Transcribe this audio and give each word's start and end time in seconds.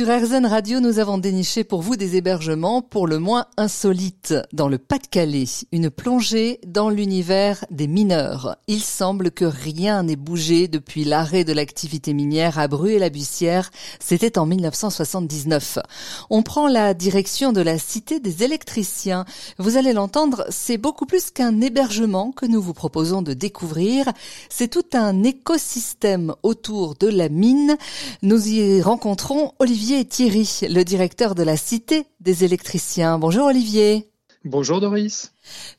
Sur 0.00 0.08
RZN 0.08 0.46
Radio, 0.46 0.80
nous 0.80 0.98
avons 0.98 1.18
déniché 1.18 1.62
pour 1.62 1.82
vous 1.82 1.94
des 1.94 2.16
hébergements 2.16 2.80
pour 2.80 3.06
le 3.06 3.18
moins 3.18 3.44
insolites. 3.58 4.32
Dans 4.54 4.66
le 4.66 4.78
Pas-de-Calais, 4.78 5.44
une 5.72 5.90
plongée 5.90 6.58
dans 6.66 6.88
l'univers 6.88 7.66
des 7.70 7.86
mineurs. 7.86 8.56
Il 8.66 8.80
semble 8.80 9.30
que 9.30 9.44
rien 9.44 10.04
n'ait 10.04 10.16
bougé 10.16 10.68
depuis 10.68 11.04
l'arrêt 11.04 11.44
de 11.44 11.52
l'activité 11.52 12.14
minière 12.14 12.58
à 12.58 12.66
Bru-et-la-Bussière. 12.66 13.70
C'était 13.98 14.38
en 14.38 14.46
1979. 14.46 15.80
On 16.30 16.42
prend 16.42 16.66
la 16.66 16.94
direction 16.94 17.52
de 17.52 17.60
la 17.60 17.76
Cité 17.76 18.20
des 18.20 18.42
électriciens. 18.42 19.26
Vous 19.58 19.76
allez 19.76 19.92
l'entendre, 19.92 20.46
c'est 20.48 20.78
beaucoup 20.78 21.04
plus 21.04 21.30
qu'un 21.30 21.60
hébergement 21.60 22.32
que 22.32 22.46
nous 22.46 22.62
vous 22.62 22.72
proposons 22.72 23.20
de 23.20 23.34
découvrir. 23.34 24.06
C'est 24.48 24.68
tout 24.68 24.86
un 24.94 25.24
écosystème 25.24 26.32
autour 26.42 26.94
de 26.94 27.08
la 27.08 27.28
mine. 27.28 27.76
Nous 28.22 28.48
y 28.48 28.80
rencontrons 28.80 29.52
Olivier 29.58 29.89
Olivier 29.90 30.06
Thierry, 30.06 30.60
le 30.72 30.84
directeur 30.84 31.34
de 31.34 31.42
la 31.42 31.56
Cité 31.56 32.06
des 32.20 32.44
électriciens. 32.44 33.18
Bonjour 33.18 33.46
Olivier. 33.46 34.08
Bonjour 34.44 34.80
Doris. 34.80 35.32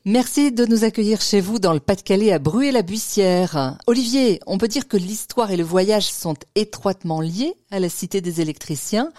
Merci 0.04 0.52
de 0.52 0.66
nous 0.66 0.84
accueillir 0.84 1.22
chez 1.22 1.40
vous 1.40 1.58
dans 1.58 1.72
le 1.72 1.80
Pas-de-Calais 1.80 2.30
à 2.30 2.38
Bruay-la-Bussière. 2.38 3.78
Olivier, 3.86 4.38
on 4.46 4.58
peut 4.58 4.68
dire 4.68 4.86
que 4.86 4.98
l'histoire 4.98 5.50
et 5.50 5.56
le 5.56 5.62
voyage 5.62 6.12
sont 6.12 6.36
étroitement 6.54 7.22
liés 7.22 7.54
à 7.70 7.80
la 7.80 7.88
Cité 7.88 8.20
des 8.20 8.42
électriciens. 8.42 9.10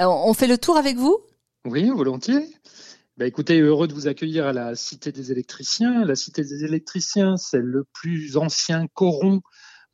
Euh, 0.00 0.06
on 0.06 0.34
fait 0.34 0.48
le 0.48 0.58
tour 0.58 0.76
avec 0.76 0.96
vous? 0.96 1.16
Oui, 1.64 1.88
volontiers. 1.88 2.48
Bah, 3.18 3.26
écoutez, 3.26 3.60
heureux 3.60 3.86
de 3.86 3.94
vous 3.94 4.08
accueillir 4.08 4.48
à 4.48 4.52
la 4.52 4.74
Cité 4.74 5.12
des 5.12 5.30
électriciens. 5.30 6.04
La 6.04 6.16
Cité 6.16 6.42
des 6.42 6.64
électriciens, 6.64 7.36
c'est 7.36 7.62
le 7.62 7.84
plus 7.92 8.36
ancien 8.36 8.88
coron 8.94 9.42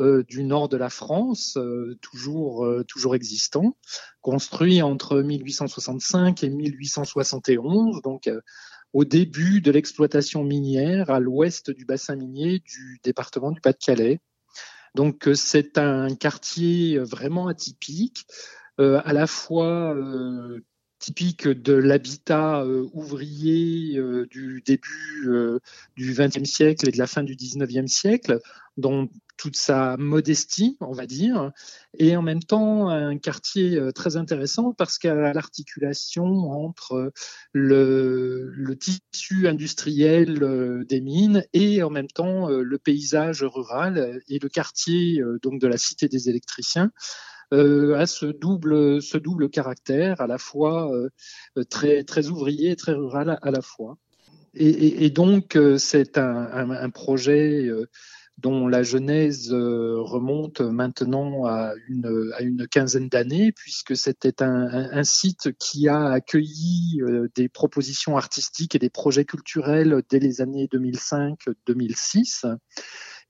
du 0.01 0.45
nord 0.45 0.69
de 0.69 0.77
la 0.77 0.91
France, 0.91 1.57
euh, 1.57 1.99
toujours, 2.03 2.65
euh, 2.65 2.85
toujours 2.85 3.15
existant, 3.15 3.77
construit 4.21 4.83
entre 4.83 5.21
1865 5.21 6.43
et 6.45 6.51
1871, 6.51 8.03
donc 8.03 8.31
au 8.93 9.05
début 9.05 9.61
de 9.61 9.71
l'exploitation 9.71 10.45
minière 10.45 11.11
à 11.11 11.21
l'ouest 11.21 11.71
du 11.71 11.85
bassin 11.85 12.17
minier 12.17 12.61
du 12.61 13.01
département 13.03 13.51
du 13.51 13.61
Pas-de-Calais. 13.61 14.21
Donc 14.95 15.29
c'est 15.35 15.79
un 15.79 16.15
quartier 16.15 16.99
vraiment 16.99 17.49
atypique, 17.49 18.27
à 18.79 19.13
la 19.13 19.27
fois 19.27 19.95
typique 20.99 21.47
de 21.47 21.73
l'habitat 21.73 22.65
ouvrier 22.93 24.01
du 24.31 24.63
début 24.65 25.29
du 25.97 26.15
XXe 26.15 26.45
siècle 26.45 26.89
et 26.89 26.93
de 26.93 26.99
la 26.99 27.07
fin 27.07 27.23
du 27.23 27.37
XIXe 27.37 27.91
siècle, 27.91 28.41
dont 28.77 29.09
toute 29.37 29.57
sa 29.57 29.97
modestie, 29.97 30.77
on 30.81 30.93
va 30.93 31.07
dire, 31.07 31.53
et 31.99 32.17
en 32.17 32.23
même 32.23 32.43
temps 32.43 32.89
un 32.89 33.19
quartier 33.19 33.77
euh, 33.77 33.93
très 33.93 34.17
intéressant 34.17 34.73
parce 34.73 34.99
qu'à 34.99 35.15
l'articulation 35.33 36.25
entre 36.51 37.13
le, 37.53 38.51
le, 38.51 38.77
tissu 38.77 39.47
industriel 39.47 40.43
euh, 40.43 40.85
des 40.85 41.01
mines 41.01 41.45
et 41.53 41.83
en 41.83 41.91
même 41.91 42.09
temps 42.09 42.51
euh, 42.51 42.63
le 42.63 42.79
paysage 42.79 43.43
rural 43.43 44.21
et 44.29 44.39
le 44.39 44.49
quartier 44.49 45.23
donc 45.43 45.61
de 45.61 45.67
la 45.67 45.79
cité 45.79 46.09
des 46.09 46.29
électriciens 46.29 46.91
a 47.53 48.07
ce 48.07 48.27
double, 48.27 49.03
ce 49.03 49.19
double 49.19 49.49
caractère, 49.51 50.21
à 50.21 50.27
la 50.27 50.39
fois 50.39 50.91
très, 51.71 52.05
très 52.05 52.29
ouvrier 52.29 52.73
et 52.73 52.77
très 52.77 52.93
rural 52.93 53.39
à, 53.43 53.51
la 53.51 53.63
fois. 53.63 53.99
Et, 54.55 55.11
donc, 55.11 55.59
c'est 55.79 56.19
un, 56.19 56.91
projet 56.91 57.71
dont 58.39 58.69
la 58.69 58.83
genèse 58.83 59.53
euh, 59.53 59.97
remonte 59.99 60.61
maintenant 60.61 61.47
à 61.47 61.73
une, 61.89 62.33
à 62.37 62.43
une 62.43 62.67
quinzaine 62.69 63.09
d'années, 63.09 63.53
puisque 63.53 63.97
c'était 63.97 64.43
un, 64.43 65.05
site 65.05 65.53
qui 65.59 65.89
a 65.89 66.09
accueilli 66.09 67.01
euh, 67.01 67.29
des 67.35 67.49
propositions 67.49 68.17
artistiques 68.17 68.75
et 68.75 68.79
des 68.79 68.91
projets 68.91 69.25
culturels 69.25 70.03
dès 70.11 70.19
les 70.19 70.43
années 70.43 70.69
2005-2006 70.71 72.57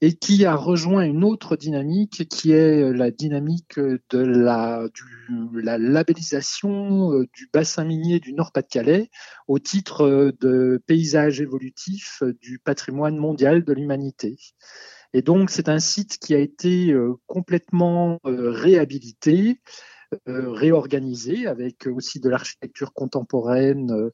et 0.01 0.13
qui 0.13 0.45
a 0.45 0.55
rejoint 0.55 1.03
une 1.03 1.23
autre 1.23 1.55
dynamique 1.55 2.27
qui 2.29 2.51
est 2.51 2.93
la 2.93 3.09
dynamique 3.09 3.79
de 3.79 4.19
la, 4.19 4.87
du, 4.93 5.61
la 5.61 5.77
labellisation 5.77 7.13
euh, 7.13 7.27
du 7.33 7.49
bassin 7.51 7.83
minier 7.83 8.19
du 8.19 8.33
Nord-Pas-de-Calais 8.33 9.09
au 9.47 9.59
titre 9.59 10.33
de 10.39 10.81
paysage 10.85 11.41
évolutif 11.41 12.21
du 12.41 12.59
patrimoine 12.59 13.17
mondial 13.17 13.63
de 13.63 13.73
l'humanité. 13.73 14.37
Et 15.13 15.21
donc, 15.21 15.49
c'est 15.49 15.69
un 15.69 15.79
site 15.79 16.17
qui 16.19 16.35
a 16.35 16.39
été 16.39 16.91
euh, 16.91 17.13
complètement 17.27 18.19
euh, 18.25 18.51
réhabilité, 18.51 19.61
euh, 20.27 20.51
réorganisé, 20.51 21.47
avec 21.47 21.87
aussi 21.87 22.19
de 22.19 22.29
l'architecture 22.29 22.93
contemporaine 22.93 24.11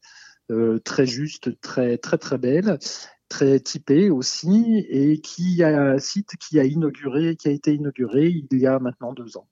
très 0.83 1.05
juste, 1.05 1.59
très 1.61 1.97
très 1.97 2.17
très 2.17 2.37
belle, 2.37 2.77
très 3.33 3.59
typée 3.59 4.11
aussi, 4.11 4.85
et 4.89 5.19
qui 5.19 5.63
a 5.63 5.69
un 5.93 5.97
site 5.97 6.33
qui 6.39 6.59
a 6.59 6.65
inauguré, 6.65 7.35
qui 7.35 7.47
a 7.47 7.51
été 7.51 7.73
inauguré 7.73 8.29
il 8.29 8.59
y 8.59 8.67
a 8.67 8.77
maintenant 8.77 9.11
deux 9.11 9.37
ans. 9.37 9.47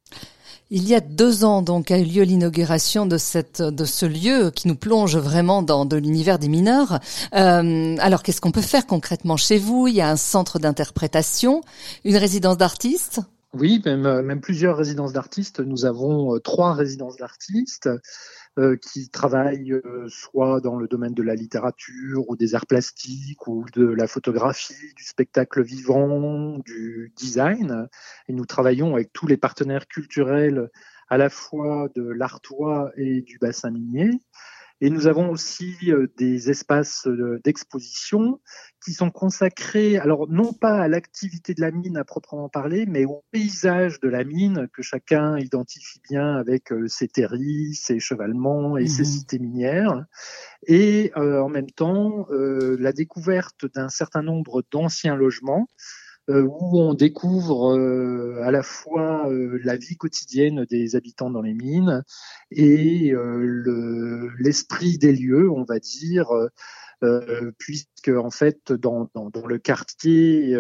Il 0.69 0.88
y 0.88 0.94
a 0.94 1.00
deux 1.02 1.44
ans, 1.44 1.64
donc, 1.64 1.90
a 1.90 1.97
eu 1.97 2.06
lieu 2.06 2.24
l'inauguration 2.24 3.08
de 3.08 3.18
cette, 3.18 3.62
de 3.62 3.86
ce 3.86 4.06
lieu 4.06 4.52
qui 4.52 4.68
nous 4.68 4.75
plonge 4.75 5.18
vraiment 5.18 5.64
dans 5.64 5.86
de 5.86 5.97
l'univers 5.97 6.38
des 6.38 6.47
mineurs. 6.47 7.00
Euh, 7.34 7.96
alors, 8.00 8.22
qu'est-ce 8.22 8.40
qu'on 8.40 8.52
peut 8.52 8.62
faire 8.62 8.86
concrètement 8.86 9.36
chez 9.36 9.58
vous? 9.58 9.88
Il 9.88 9.96
y 9.96 10.02
a 10.02 10.09
un 10.09 10.16
centre 10.16 10.59
d'interprétation, 10.59 11.62
une 12.06 12.18
résidence 12.18 12.58
d'artistes? 12.58 13.19
Oui, 13.53 13.81
même, 13.84 14.22
même 14.22 14.42
plusieurs 14.42 14.78
résidences 14.78 15.12
d'artistes. 15.12 15.59
Nous 15.59 15.86
avons 15.86 16.36
euh, 16.36 16.40
trois 16.40 16.74
résidences 16.74 17.18
d'artistes. 17.18 17.90
Euh, 18.59 18.75
qui 18.75 19.07
travaillent 19.07 19.72
euh, 19.72 20.09
soit 20.09 20.59
dans 20.59 20.75
le 20.75 20.85
domaine 20.89 21.13
de 21.13 21.23
la 21.23 21.35
littérature 21.35 22.29
ou 22.29 22.35
des 22.35 22.53
arts 22.53 22.66
plastiques 22.66 23.47
ou 23.47 23.66
de 23.72 23.85
la 23.85 24.07
photographie, 24.07 24.94
du 24.97 25.06
spectacle 25.06 25.63
vivant, 25.63 26.59
du 26.59 27.13
design. 27.16 27.88
Et 28.28 28.34
nous 28.34 28.45
travaillons 28.45 28.94
avec 28.95 29.13
tous 29.13 29.25
les 29.25 29.38
partenaires 29.38 29.88
culturels 29.88 30.69
à 31.07 31.17
la 31.17 31.29
fois 31.29 31.88
de 31.95 32.03
l'Artois 32.03 32.91
et 32.97 33.22
du 33.22 33.38
bassin 33.38 33.72
minier. 33.72 34.19
Et 34.84 34.90
nous 34.90 35.06
avons 35.06 35.30
aussi 35.30 35.75
euh, 35.88 36.08
des 36.18 36.50
espaces 36.50 37.06
euh, 37.08 37.40
d'exposition 37.44 38.42
qui 38.84 38.94
sont 38.94 39.12
consacrés, 39.12 39.97
alors 39.97 40.28
non 40.28 40.53
pas 40.53 40.81
à 40.81 40.88
l'activité 40.88 41.53
de 41.53 41.62
la 41.62 41.69
mine 41.69 41.97
à 41.97 42.03
proprement 42.03 42.50
parler, 42.50 42.88
mais 42.88 43.06
au 43.06 43.24
paysage 43.30 44.00
de 44.00 44.09
la 44.09 44.24
mine 44.24 44.68
que 44.74 44.81
chacun 44.81 45.38
identifie 45.38 46.02
bien 46.09 46.36
avec 46.36 46.72
euh, 46.72 46.88
ses 46.88 47.08
terris, 47.08 47.75
ses 47.75 48.00
chevalements 48.00 48.78
et 48.78 48.88
ses 48.88 49.03
mhm. 49.03 49.08
cités 49.08 49.40
minières. 49.40 50.06
Et 50.66 51.12
en 51.16 51.50
même 51.50 51.69
temps, 51.72 52.28
la 52.30 52.94
découverte 52.94 53.66
d'un 53.74 53.90
certain 53.90 54.22
nombre 54.22 54.63
d'anciens 54.72 55.16
logements 55.16 55.68
euh, 55.68 56.00
où 56.40 56.80
on 56.80 56.94
découvre 56.94 57.75
euh, 57.75 58.42
à 58.44 58.52
la 58.52 58.64
fois 58.64 59.30
euh, 59.30 59.59
la 59.64 59.75
vie 59.75 59.97
quotidienne 59.97 60.66
des 60.69 60.96
habitants 60.96 61.30
dans 61.30 61.42
les 61.42 61.53
mines 61.53 62.03
et 62.52 63.14
l'esprit 64.40 64.97
des 64.97 65.14
lieux, 65.14 65.50
on 65.50 65.64
va 65.64 65.80
dire. 65.80 66.28
puisque 67.58 68.09
en 68.09 68.30
fait 68.30 68.72
dans, 68.72 69.09
dans, 69.14 69.47
le 69.47 69.58
quartier, 69.58 70.56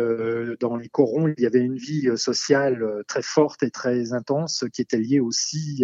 dans 0.59 0.75
les 0.75 0.89
corons, 0.89 1.27
il 1.27 1.43
y 1.43 1.45
avait 1.45 1.59
une 1.59 1.75
vie 1.75 2.09
sociale 2.15 3.03
très 3.07 3.21
forte 3.21 3.63
et 3.63 3.71
très 3.71 4.13
intense 4.13 4.65
qui 4.73 4.81
était 4.81 4.97
liée 4.97 5.19
aussi, 5.19 5.83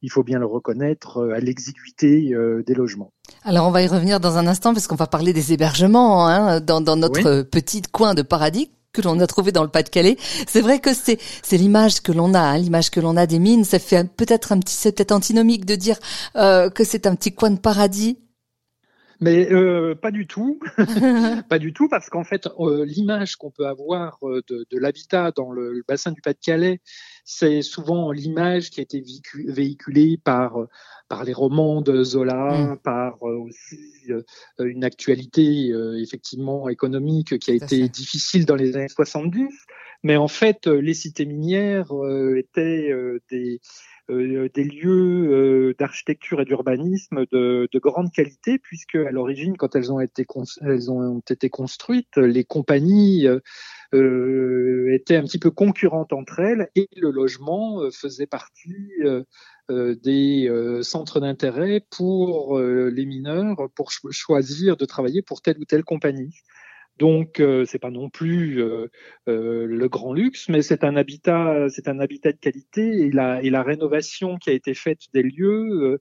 il 0.00 0.10
faut 0.10 0.24
bien 0.24 0.38
le 0.38 0.46
reconnaître, 0.46 1.30
à 1.32 1.38
l'exiguïté 1.38 2.34
des 2.66 2.74
logements. 2.74 3.12
Alors 3.44 3.68
on 3.68 3.70
va 3.70 3.82
y 3.82 3.86
revenir 3.86 4.18
dans 4.18 4.38
un 4.38 4.46
instant 4.46 4.72
parce 4.72 4.86
qu'on 4.86 4.96
va 4.96 5.06
parler 5.06 5.32
des 5.32 5.52
hébergements 5.52 6.26
hein, 6.26 6.60
dans, 6.60 6.80
dans, 6.80 6.96
notre 6.96 7.42
petit 7.42 7.82
coin 7.82 8.14
de 8.14 8.22
paradis 8.22 8.70
que 8.92 9.00
l'on 9.00 9.18
a 9.20 9.26
trouvé 9.26 9.52
dans 9.52 9.62
le 9.62 9.70
Pas-de-Calais. 9.70 10.16
C'est 10.46 10.60
vrai 10.60 10.78
que 10.78 10.92
c'est 10.92 11.18
c'est 11.42 11.56
l'image 11.56 12.02
que 12.02 12.12
l'on 12.12 12.34
a, 12.34 12.40
hein, 12.40 12.58
l'image 12.58 12.90
que 12.90 13.00
l'on 13.00 13.16
a 13.16 13.26
des 13.26 13.38
mines. 13.38 13.64
Ça 13.64 13.78
fait 13.78 14.08
peut-être 14.08 14.52
un 14.52 14.60
petit, 14.60 14.74
c'est 14.74 14.94
peut-être 14.94 15.12
antinomique 15.12 15.64
de 15.64 15.74
dire 15.76 15.96
euh, 16.36 16.68
que 16.68 16.84
c'est 16.84 17.06
un 17.06 17.14
petit 17.14 17.32
coin 17.32 17.50
de 17.50 17.58
paradis. 17.58 18.18
Mais 19.20 19.50
euh, 19.52 19.94
pas 19.94 20.10
du 20.10 20.26
tout, 20.26 20.58
pas 21.48 21.60
du 21.60 21.72
tout, 21.72 21.88
parce 21.88 22.10
qu'en 22.10 22.24
fait, 22.24 22.48
euh, 22.58 22.84
l'image 22.84 23.36
qu'on 23.36 23.52
peut 23.52 23.66
avoir 23.66 24.18
de, 24.22 24.66
de 24.68 24.78
l'habitat 24.78 25.30
dans 25.30 25.52
le, 25.52 25.84
bassin 25.86 26.10
du 26.10 26.20
Pas-de-Calais, 26.20 26.80
c'est 27.24 27.62
souvent 27.62 28.10
l'image 28.12 28.70
qui 28.70 28.80
a 28.80 28.82
été 28.82 29.02
véhiculée 29.46 30.18
par 30.22 30.56
par 31.08 31.24
les 31.24 31.32
romans 31.32 31.82
de 31.82 32.02
Zola, 32.02 32.74
mm. 32.74 32.78
par 32.78 33.22
aussi 33.22 33.78
une 34.58 34.84
actualité 34.84 35.72
effectivement 35.98 36.68
économique 36.68 37.38
qui 37.38 37.50
a 37.50 37.54
été 37.54 37.88
difficile 37.88 38.46
dans 38.46 38.56
les 38.56 38.76
années 38.76 38.88
70. 38.88 39.48
Mais 40.02 40.16
en 40.16 40.28
fait, 40.28 40.66
les 40.66 40.94
cités 40.94 41.26
minières 41.26 41.92
étaient 42.36 42.92
des 43.30 43.60
euh, 44.10 44.48
des 44.52 44.64
lieux 44.64 45.70
euh, 45.70 45.74
d'architecture 45.78 46.40
et 46.40 46.44
d'urbanisme 46.44 47.24
de, 47.30 47.68
de, 47.72 47.78
grande 47.78 48.10
qualité, 48.12 48.58
puisque 48.58 48.96
à 48.96 49.12
l'origine, 49.12 49.56
quand 49.56 49.76
elles 49.76 49.92
ont 49.92 50.00
été, 50.00 50.26
elles 50.62 50.90
ont 50.90 51.22
été 51.30 51.48
construites, 51.50 52.16
les 52.16 52.42
compagnies 52.42 53.28
euh, 53.94 54.92
étaient 54.92 55.14
un 55.14 55.22
petit 55.22 55.38
peu 55.38 55.52
concurrentes 55.52 56.12
entre 56.12 56.40
elles 56.40 56.68
et 56.74 56.88
le 56.96 57.10
logement 57.12 57.80
faisait 57.92 58.26
partie 58.26 58.88
des 59.68 60.80
centres 60.82 61.20
d'intérêt 61.20 61.84
pour 61.90 62.58
les 62.58 63.06
mineurs 63.06 63.68
pour 63.74 63.92
choisir 63.92 64.76
de 64.76 64.84
travailler 64.84 65.22
pour 65.22 65.42
telle 65.42 65.58
ou 65.58 65.64
telle 65.64 65.84
compagnie. 65.84 66.34
Donc 66.98 67.40
euh, 67.40 67.64
c'est 67.64 67.78
pas 67.78 67.90
non 67.90 68.10
plus 68.10 68.62
euh, 68.62 68.88
euh, 69.28 69.66
le 69.66 69.88
grand 69.88 70.12
luxe, 70.12 70.48
mais 70.48 70.62
c'est 70.62 70.84
un 70.84 70.96
habitat, 70.96 71.68
c'est 71.68 71.88
un 71.88 71.98
habitat 71.98 72.32
de 72.32 72.38
qualité 72.38 73.06
et 73.06 73.10
la, 73.10 73.62
rénovation 73.62 74.36
qui 74.36 74.50
a 74.50 74.52
été 74.52 74.74
faite 74.74 75.00
des 75.14 75.22
lieux 75.22 75.98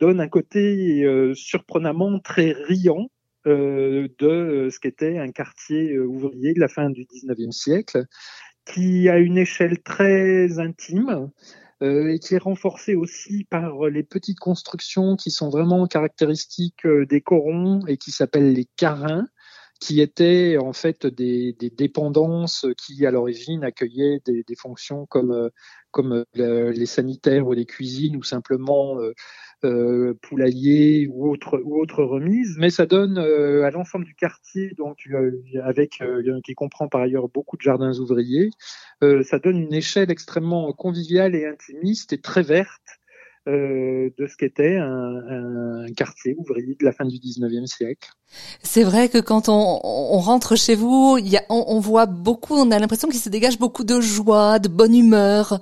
donne 0.00 0.20
un 0.20 0.28
côté 0.28 1.04
surprenamment 1.34 2.18
très 2.20 2.52
riant 2.52 3.10
de 3.44 4.68
ce 4.70 4.80
qu'était 4.80 5.18
un 5.18 5.30
quartier 5.30 5.98
ouvrier 5.98 6.54
de 6.54 6.60
la 6.60 6.68
fin 6.68 6.90
du 6.90 7.04
19e 7.04 7.52
siècle, 7.52 8.04
qui 8.64 9.08
a 9.08 9.18
une 9.18 9.38
échelle 9.38 9.82
très 9.82 10.58
intime. 10.58 11.30
et 11.82 12.18
qui 12.18 12.34
est 12.34 12.38
renforcée 12.38 12.94
aussi 12.94 13.44
par 13.44 13.84
les 13.88 14.02
petites 14.02 14.38
constructions 14.38 15.14
qui 15.16 15.30
sont 15.30 15.50
vraiment 15.50 15.86
caractéristiques 15.86 16.86
des 16.86 17.20
corons 17.20 17.84
et 17.86 17.98
qui 17.98 18.10
s'appellent 18.10 18.54
les 18.54 18.64
carins, 18.76 19.26
qui 19.80 20.00
étaient 20.00 20.56
en 20.58 20.72
fait 20.72 21.06
des, 21.06 21.52
des 21.52 21.70
dépendances 21.70 22.66
qui 22.78 23.04
à 23.06 23.10
l'origine 23.10 23.64
accueillaient 23.64 24.20
des, 24.24 24.42
des, 24.42 24.56
fonctions 24.56 25.06
comme 25.06 25.32
euh, 25.32 25.50
comme 25.90 26.24
euh, 26.38 26.72
les 26.72 26.86
sanitaires 26.86 27.46
ou 27.46 27.52
les 27.52 27.66
cuisines 27.66 28.16
ou 28.16 28.22
simplement 28.22 28.98
euh, 29.00 29.12
euh 29.64 30.14
poulailler 30.22 31.08
ou 31.08 31.30
autre 31.30 31.60
ou 31.62 31.80
autre 31.80 32.20
mais 32.58 32.70
ça 32.70 32.86
donne 32.86 33.18
à 33.18 33.70
l'ensemble 33.70 34.04
du 34.04 34.14
quartier, 34.14 34.72
donc 34.76 34.98
avec 35.62 36.02
qui 36.44 36.54
comprend 36.54 36.88
par 36.88 37.00
ailleurs 37.00 37.28
beaucoup 37.28 37.56
de 37.56 37.62
jardins 37.62 37.98
ouvriers, 37.98 38.50
ça 39.00 39.38
donne 39.38 39.56
une 39.56 39.72
échelle 39.72 40.10
extrêmement 40.10 40.70
conviviale 40.72 41.34
et 41.34 41.46
intimiste 41.46 42.12
et 42.12 42.20
très 42.20 42.42
verte 42.42 43.00
euh, 43.48 44.10
de 44.18 44.26
ce 44.26 44.36
qu'était 44.36 44.76
un, 44.76 45.84
un, 45.84 45.92
quartier 45.96 46.34
ouvrier 46.36 46.76
de 46.78 46.84
la 46.84 46.92
fin 46.92 47.04
du 47.04 47.16
19e 47.16 47.66
siècle. 47.66 48.10
C'est 48.62 48.82
vrai 48.82 49.08
que 49.08 49.18
quand 49.18 49.48
on, 49.48 49.80
on 49.84 50.18
rentre 50.18 50.56
chez 50.56 50.74
vous, 50.74 51.18
y 51.22 51.36
a, 51.36 51.42
on, 51.48 51.64
on, 51.68 51.78
voit 51.78 52.06
beaucoup, 52.06 52.54
on 52.54 52.70
a 52.70 52.78
l'impression 52.78 53.08
qu'il 53.08 53.20
se 53.20 53.28
dégage 53.28 53.58
beaucoup 53.58 53.84
de 53.84 54.00
joie, 54.00 54.58
de 54.58 54.68
bonne 54.68 54.94
humeur. 54.94 55.60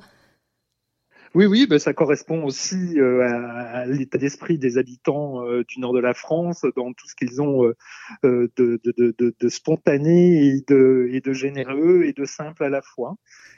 Oui, 1.35 1.47
oui, 1.47 1.67
ben 1.67 1.81
ça 1.81 1.93
correspond 1.93 2.45
aussi 2.45 3.01
euh, 3.01 3.21
à, 3.27 3.87
l'état 3.87 4.19
d'esprit 4.19 4.57
des 4.57 4.79
habitants 4.79 5.45
euh, 5.45 5.65
du 5.65 5.81
nord 5.81 5.93
de 5.93 5.99
la 5.99 6.15
France, 6.15 6.65
dans 6.77 6.93
tout 6.93 7.09
ce 7.09 7.17
qu'ils 7.17 7.43
ont 7.43 7.65
euh, 7.65 7.75
de, 8.23 8.81
de, 8.85 8.93
de, 8.97 9.35
de, 9.37 9.49
spontané 9.49 10.47
et 10.47 10.65
de, 10.69 11.09
et 11.11 11.21
de 11.21 11.33
généreux 11.33 12.05
et 12.05 12.13
de 12.13 12.25
simple 12.25 12.63
à 12.63 12.69
la 12.69 12.83
fois. 12.83 13.17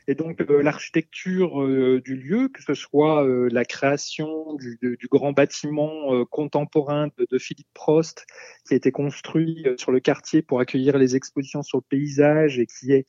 Et 0.08 0.14
donc 0.14 0.40
l'architecture 0.49 1.67
du 2.00 2.17
lieu, 2.17 2.49
que 2.49 2.62
ce 2.62 2.73
soit 2.73 3.26
la 3.50 3.64
création 3.67 4.55
du, 4.55 4.78
du 4.81 5.08
grand 5.08 5.32
bâtiment 5.32 6.25
contemporain 6.26 7.08
de, 7.19 7.38
Philippe 7.38 7.69
Prost, 7.75 8.25
qui 8.67 8.73
a 8.73 8.76
été 8.78 8.90
construit 8.90 9.67
sur 9.76 9.93
le 9.93 10.00
quartier 10.00 10.40
pour 10.40 10.61
accueillir 10.61 10.96
les 10.96 11.14
expositions 11.14 11.62
sur 11.62 11.78
le 11.78 11.84
paysage 11.88 12.58
et 12.58 12.67
qui 12.67 12.93
est 12.93 13.06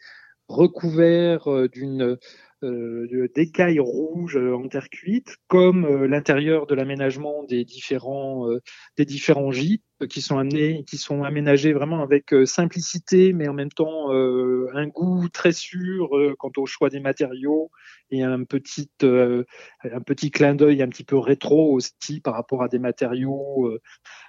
recouvert 0.50 1.70
d'une 1.70 2.18
euh, 2.57 2.57
d'écailles 2.62 3.80
rouges 3.80 4.38
euh, 4.38 4.56
en 4.56 4.68
terre 4.68 4.90
cuite, 4.90 5.38
comme 5.48 5.86
euh, 5.86 6.08
l'intérieur 6.08 6.66
de 6.66 6.74
l'aménagement 6.74 7.44
des 7.44 7.64
différents 7.64 8.50
euh, 8.50 8.62
des 8.98 9.06
différents 9.06 9.52
gîtes 9.52 9.84
qui 10.10 10.22
sont 10.22 10.38
amenés, 10.38 10.84
qui 10.88 10.98
sont 10.98 11.24
aménagés 11.24 11.74
vraiment 11.74 12.04
avec 12.04 12.34
simplicité, 12.46 13.34
mais 13.34 13.48
en 13.48 13.54
même 13.54 13.72
temps 13.72 14.12
un 14.12 14.88
goût 14.90 15.28
très 15.28 15.52
sûr 15.54 16.12
quant 16.38 16.52
au 16.58 16.68
choix 16.68 16.90
des 16.90 17.00
matériaux 17.00 17.72
et 18.12 18.22
un 18.22 18.44
petit 18.44 18.92
un 19.02 20.02
petit 20.06 20.30
clin 20.30 20.54
d'œil 20.54 20.84
un 20.84 20.90
petit 20.90 21.04
peu 21.04 21.18
rétro 21.18 21.74
aussi 21.74 22.22
par 22.24 22.36
rapport 22.36 22.62
à 22.62 22.68
des 22.68 22.78
matériaux 22.78 23.76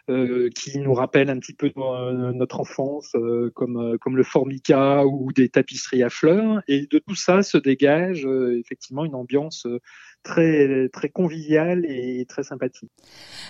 qui 0.07 0.79
nous 0.79 0.95
rappellent 0.95 1.29
un 1.29 1.39
petit 1.39 1.53
peu 1.53 1.71
notre 1.77 2.61
enfance, 2.61 3.15
comme 3.55 3.99
comme 3.99 4.17
le 4.17 4.25
formica 4.25 5.05
ou 5.05 5.35
des 5.35 5.51
tapisseries 5.51 6.03
à 6.03 6.09
fleurs. 6.09 6.63
Et 6.67 6.87
de 6.87 6.99
tout 6.99 7.15
ça 7.15 7.43
se 7.43 7.59
dégage 7.59 8.18
euh, 8.27 8.59
effectivement 8.59 9.05
une 9.05 9.15
ambiance 9.15 9.67
euh, 9.67 9.81
très 10.23 10.89
très 10.91 11.09
conviviale 11.09 11.85
et 11.87 12.25
très 12.29 12.43
sympathique. 12.43 12.91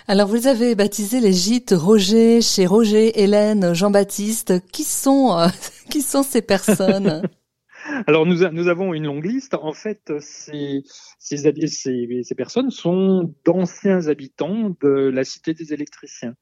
Alors 0.07 0.27
vous 0.27 0.47
avez 0.47 0.75
baptisé 0.75 1.19
les 1.19 1.33
gîtes 1.33 1.73
Roger 1.75 2.41
chez 2.41 2.65
Roger, 2.65 3.21
Hélène, 3.21 3.73
Jean-Baptiste. 3.73 4.65
Qui 4.71 4.83
sont 4.83 5.37
euh, 5.37 5.47
qui 5.89 6.01
sont 6.01 6.23
ces 6.23 6.41
personnes? 6.41 7.23
Alors 8.07 8.25
nous, 8.25 8.47
nous 8.51 8.67
avons 8.67 8.93
une 8.93 9.05
longue 9.05 9.25
liste. 9.25 9.55
En 9.55 9.73
fait, 9.73 10.11
ces, 10.19 10.83
ces, 11.17 11.37
ces, 11.37 12.21
ces 12.23 12.35
personnes 12.35 12.69
sont 12.69 13.33
d'anciens 13.45 14.07
habitants 14.07 14.75
de 14.81 15.09
la 15.09 15.23
cité 15.23 15.53
des 15.53 15.73
électriciens. 15.73 16.35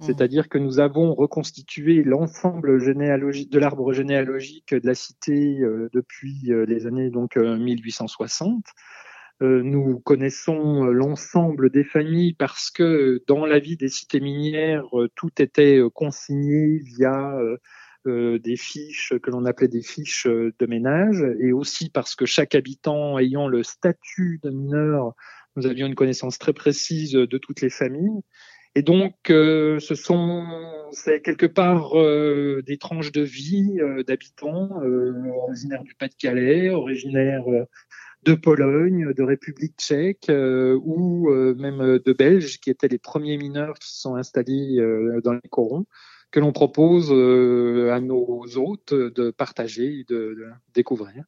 Mmh. 0.00 0.04
C'est-à-dire 0.06 0.48
que 0.48 0.56
nous 0.56 0.80
avons 0.80 1.14
reconstitué 1.14 2.02
l'ensemble 2.02 2.80
généalogique 2.80 3.50
de 3.50 3.58
l'arbre 3.58 3.92
généalogique 3.92 4.74
de 4.74 4.86
la 4.86 4.94
cité 4.94 5.60
euh, 5.60 5.90
depuis 5.92 6.52
euh, 6.52 6.64
les 6.64 6.86
années 6.86 7.10
donc 7.10 7.36
1860. 7.36 8.64
Euh, 9.42 9.62
nous 9.62 10.00
connaissons 10.00 10.84
l'ensemble 10.84 11.70
des 11.70 11.84
familles 11.84 12.32
parce 12.32 12.70
que 12.70 13.22
dans 13.26 13.44
la 13.44 13.58
vie 13.58 13.76
des 13.76 13.88
cités 13.88 14.20
minières, 14.20 14.86
tout 15.16 15.30
était 15.38 15.80
consigné 15.94 16.78
via 16.78 17.34
des 18.06 18.56
fiches 18.56 19.14
que 19.22 19.30
l'on 19.30 19.46
appelait 19.46 19.68
des 19.68 19.82
fiches 19.82 20.26
de 20.26 20.66
ménage, 20.66 21.24
et 21.40 21.52
aussi 21.52 21.88
parce 21.88 22.14
que 22.14 22.26
chaque 22.26 22.54
habitant 22.54 23.18
ayant 23.18 23.48
le 23.48 23.62
statut 23.62 24.40
de 24.42 24.50
mineur, 24.50 25.14
nous 25.56 25.66
avions 25.66 25.86
une 25.86 25.94
connaissance 25.94 26.38
très 26.38 26.52
précise 26.52 27.12
de 27.12 27.38
toutes 27.38 27.62
les 27.62 27.70
familles. 27.70 28.22
Et 28.76 28.82
donc, 28.82 29.30
euh, 29.30 29.80
ce 29.80 29.96
sont, 29.96 30.46
c'est 30.92 31.20
quelque 31.22 31.46
part 31.46 31.98
euh, 31.98 32.62
des 32.64 32.78
tranches 32.78 33.10
de 33.10 33.22
vie 33.22 33.80
euh, 33.80 34.04
d'habitants 34.04 34.70
originaires 35.34 35.82
du 35.82 35.94
Pas-de-Calais, 35.94 36.70
originaires 36.70 37.46
de 38.22 38.34
Pologne, 38.34 39.12
de 39.12 39.22
République 39.22 39.74
tchèque 39.76 40.30
ou 40.30 41.30
même 41.30 41.98
de 41.98 42.12
Belges, 42.12 42.60
qui 42.60 42.70
étaient 42.70 42.88
les 42.88 42.98
premiers 42.98 43.38
mineurs 43.38 43.74
qui 43.78 43.92
se 43.92 44.00
sont 44.00 44.14
installés 44.14 44.76
dans 45.24 45.32
les 45.32 45.48
corons, 45.48 45.86
que 46.30 46.38
l'on 46.38 46.52
propose 46.52 47.10
à 47.10 48.00
nos 48.00 48.44
hôtes 48.56 48.94
de 48.94 49.30
partager 49.30 50.00
et 50.00 50.04
de 50.04 50.36
découvrir. 50.74 51.24